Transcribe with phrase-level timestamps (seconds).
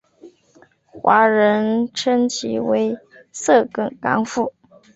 [0.87, 2.97] 华人称其为
[3.31, 4.51] 色梗港府。